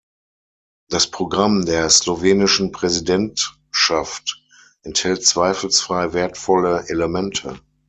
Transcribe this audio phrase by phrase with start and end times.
[0.89, 4.41] Das Programm der slowenischen Präsidentschaft
[4.81, 7.59] enthält zweifelsfrei wertvolle Elemente.